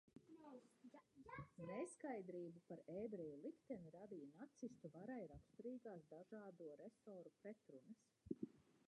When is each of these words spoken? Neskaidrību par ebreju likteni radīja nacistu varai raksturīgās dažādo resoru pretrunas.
Neskaidrību 1.69 2.63
par 2.71 2.81
ebreju 2.93 3.35
likteni 3.43 3.93
radīja 3.97 4.31
nacistu 4.39 4.91
varai 4.97 5.19
raksturīgās 5.33 6.09
dažādo 6.15 6.71
resoru 6.81 7.35
pretrunas. 7.45 8.11